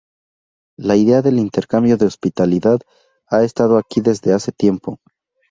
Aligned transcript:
La 0.79 0.95
idea 0.95 1.21
del 1.21 1.37
intercambio 1.37 1.95
de 1.95 2.07
hospitalidad 2.07 2.79
ha 3.27 3.43
estado 3.43 3.77
aquí 3.77 4.01
desde 4.01 4.33
hace 4.33 4.51
tiempo. 4.51 4.99